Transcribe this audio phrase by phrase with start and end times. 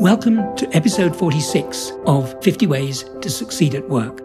[0.00, 4.22] Welcome to episode 46 of 50 Ways to Succeed at Work,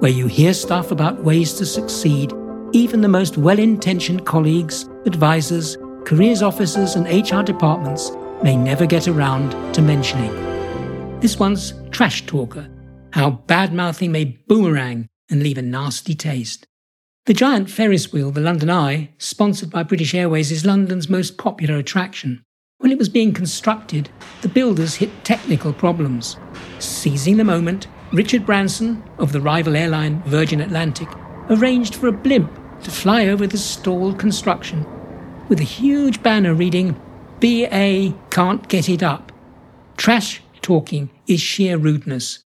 [0.00, 2.32] where you hear stuff about ways to succeed
[2.70, 8.12] even the most well intentioned colleagues, advisors, careers officers, and HR departments
[8.44, 10.30] may never get around to mentioning.
[11.18, 12.70] This one's Trash Talker
[13.12, 16.68] How Bad Mouthing May Boomerang and Leave a Nasty Taste.
[17.24, 21.78] The giant Ferris wheel, the London Eye, sponsored by British Airways, is London's most popular
[21.78, 22.44] attraction.
[22.78, 24.10] When it was being constructed,
[24.42, 26.36] the builders hit technical problems.
[26.78, 31.08] Seizing the moment, Richard Branson of the rival airline Virgin Atlantic
[31.48, 34.84] arranged for a blimp to fly over the stalled construction
[35.48, 37.00] with a huge banner reading
[37.40, 39.32] BA can't get it up.
[39.96, 42.42] Trash talking is sheer rudeness.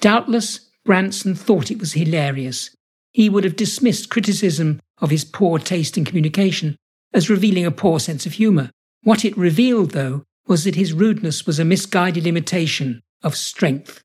[0.00, 2.70] Doubtless, Branson thought it was hilarious.
[3.12, 6.76] He would have dismissed criticism of his poor taste in communication
[7.12, 8.70] as revealing a poor sense of humour.
[9.06, 14.02] What it revealed, though, was that his rudeness was a misguided imitation of strength.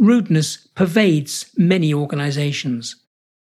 [0.00, 2.96] Rudeness pervades many organizations.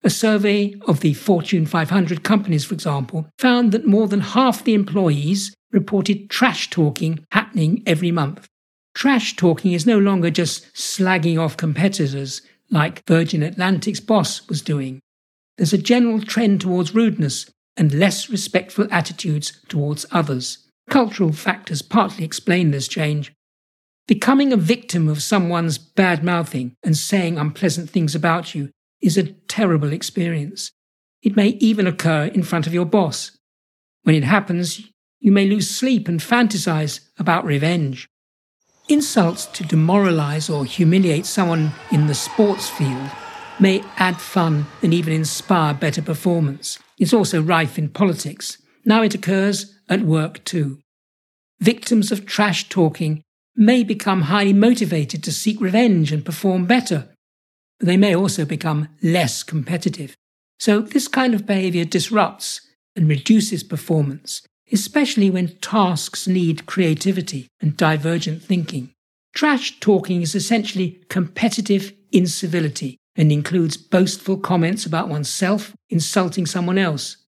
[0.02, 4.74] A survey of the Fortune 500 companies, for example, found that more than half the
[4.74, 8.48] employees reported trash talking happening every month.
[8.92, 14.98] Trash talking is no longer just slagging off competitors like Virgin Atlantic's boss was doing.
[15.58, 20.64] There's a general trend towards rudeness and less respectful attitudes towards others.
[20.88, 23.32] Cultural factors partly explain this change.
[24.06, 28.70] Becoming a victim of someone's bad mouthing and saying unpleasant things about you
[29.02, 30.72] is a terrible experience.
[31.22, 33.36] It may even occur in front of your boss.
[34.04, 34.80] When it happens,
[35.20, 38.08] you may lose sleep and fantasize about revenge.
[38.88, 43.10] Insults to demoralize or humiliate someone in the sports field
[43.60, 46.78] may add fun and even inspire better performance.
[46.98, 48.56] It's also rife in politics.
[48.86, 50.78] Now it occurs at work too.
[51.60, 53.22] Victims of trash talking
[53.56, 57.08] may become highly motivated to seek revenge and perform better,
[57.80, 60.16] they may also become less competitive.
[60.58, 62.60] So, this kind of behavior disrupts
[62.96, 68.90] and reduces performance, especially when tasks need creativity and divergent thinking.
[69.34, 77.18] Trash talking is essentially competitive incivility and includes boastful comments about oneself, insulting someone else.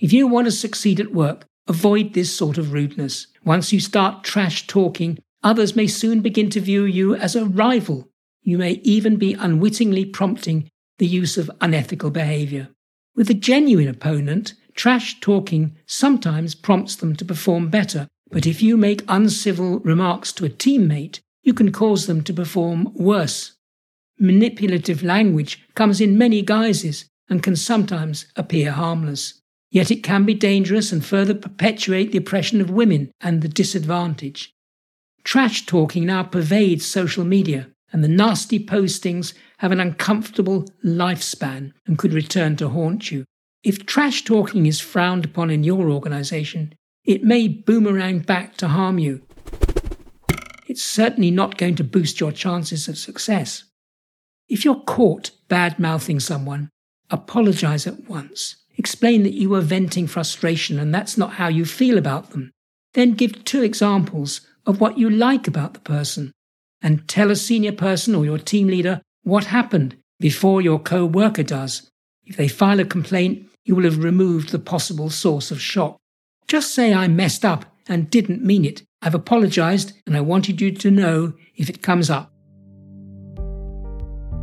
[0.00, 3.26] If you want to succeed at work, Avoid this sort of rudeness.
[3.44, 8.08] Once you start trash talking, others may soon begin to view you as a rival.
[8.42, 10.68] You may even be unwittingly prompting
[10.98, 12.68] the use of unethical behavior.
[13.14, 18.76] With a genuine opponent, trash talking sometimes prompts them to perform better, but if you
[18.76, 23.52] make uncivil remarks to a teammate, you can cause them to perform worse.
[24.18, 29.39] Manipulative language comes in many guises and can sometimes appear harmless.
[29.70, 34.52] Yet it can be dangerous and further perpetuate the oppression of women and the disadvantage.
[35.22, 41.98] Trash talking now pervades social media, and the nasty postings have an uncomfortable lifespan and
[41.98, 43.24] could return to haunt you.
[43.62, 48.98] If trash talking is frowned upon in your organization, it may boomerang back to harm
[48.98, 49.22] you.
[50.66, 53.64] It's certainly not going to boost your chances of success.
[54.48, 56.70] If you're caught bad mouthing someone,
[57.10, 61.98] apologize at once Explain that you are venting frustration and that's not how you feel
[61.98, 62.50] about them.
[62.94, 66.32] Then give two examples of what you like about the person
[66.80, 71.42] and tell a senior person or your team leader what happened before your co worker
[71.42, 71.90] does.
[72.24, 75.98] If they file a complaint, you will have removed the possible source of shock.
[76.48, 78.82] Just say I messed up and didn't mean it.
[79.02, 82.32] I've apologized and I wanted you to know if it comes up.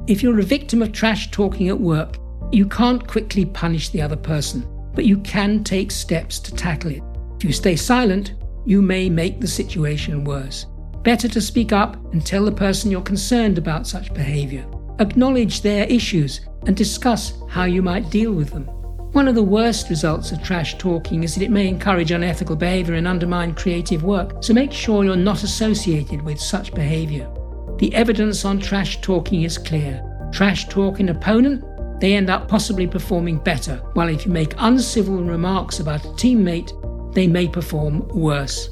[0.06, 2.20] If you're a victim of trash talking at work,
[2.52, 7.04] you can't quickly punish the other person, but you can take steps to tackle it.
[7.38, 8.34] If you stay silent,
[8.66, 10.66] you may make the situation worse.
[11.04, 14.66] Better to speak up and tell the person you're concerned about such behavior.
[15.00, 18.66] Acknowledge their issues and discuss how you might deal with them.
[19.14, 22.96] One of the worst results of trash talking is that it may encourage unethical behavior
[22.96, 27.30] and undermine creative work, so make sure you're not associated with such behavior.
[27.78, 30.04] The evidence on trash talking is clear.
[30.34, 31.64] Trash talk an opponent
[32.00, 36.74] they end up possibly performing better, while if you make uncivil remarks about a teammate,
[37.14, 38.70] they may perform worse.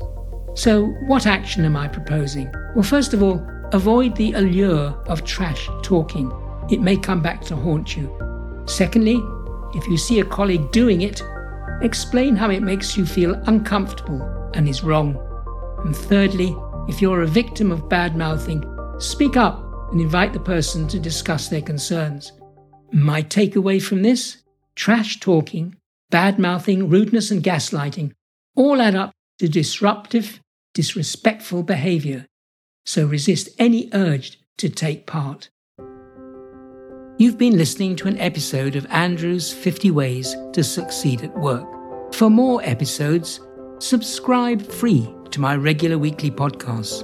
[0.53, 2.53] So, what action am I proposing?
[2.75, 6.31] Well, first of all, avoid the allure of trash talking.
[6.69, 8.15] It may come back to haunt you.
[8.65, 9.21] Secondly,
[9.73, 11.21] if you see a colleague doing it,
[11.81, 14.21] explain how it makes you feel uncomfortable
[14.53, 15.19] and is wrong.
[15.83, 16.55] And thirdly,
[16.87, 18.63] if you're a victim of bad mouthing,
[18.99, 19.61] speak up
[19.91, 22.31] and invite the person to discuss their concerns.
[22.95, 24.37] My takeaway from this
[24.73, 25.75] trash talking,
[26.11, 28.13] bad mouthing, rudeness, and gaslighting
[28.55, 30.39] all add up to disruptive,
[30.73, 32.25] disrespectful behavior.
[32.85, 35.49] so resist any urge to take part.
[37.17, 41.67] You've been listening to an episode of Andrew's 50 Ways to Succeed at Work.
[42.13, 43.41] For more episodes,
[43.79, 47.03] subscribe free to my regular weekly podcasts.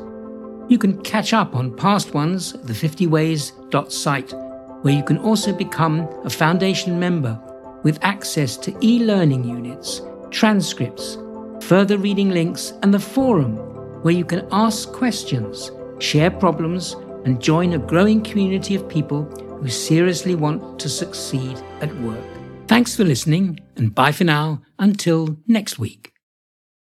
[0.72, 4.34] You can catch up on past ones at the 50ways.site,
[4.82, 7.40] where you can also become a foundation member
[7.84, 11.18] with access to e learning units, transcripts,
[11.62, 13.56] further reading links, and the forum
[14.04, 16.96] where you can ask questions, share problems,
[17.26, 19.24] and join a growing community of people
[19.60, 22.24] who seriously want to succeed at work.
[22.68, 26.12] Thanks for listening, and bye for now until next week.